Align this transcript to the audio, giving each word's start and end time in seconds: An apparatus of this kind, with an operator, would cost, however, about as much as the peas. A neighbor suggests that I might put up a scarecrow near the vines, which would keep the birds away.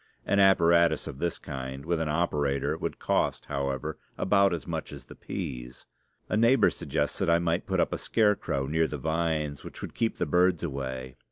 An 0.25 0.39
apparatus 0.39 1.05
of 1.05 1.19
this 1.19 1.37
kind, 1.37 1.85
with 1.85 1.99
an 1.99 2.09
operator, 2.09 2.75
would 2.75 2.97
cost, 2.97 3.45
however, 3.45 3.99
about 4.17 4.51
as 4.51 4.65
much 4.65 4.91
as 4.91 5.05
the 5.05 5.13
peas. 5.15 5.85
A 6.27 6.35
neighbor 6.35 6.71
suggests 6.71 7.19
that 7.19 7.29
I 7.29 7.37
might 7.37 7.67
put 7.67 7.79
up 7.79 7.93
a 7.93 7.99
scarecrow 7.99 8.65
near 8.65 8.87
the 8.87 8.97
vines, 8.97 9.63
which 9.63 9.79
would 9.83 9.93
keep 9.93 10.17
the 10.17 10.25
birds 10.25 10.63
away. 10.63 11.17